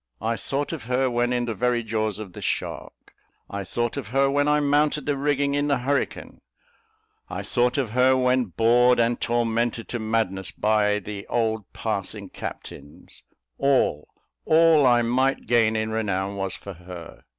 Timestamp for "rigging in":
5.15-5.67